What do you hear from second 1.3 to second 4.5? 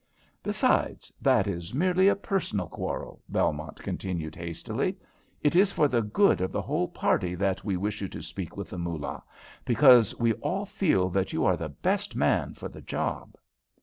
is merely a personal quarrel," Belmont continued,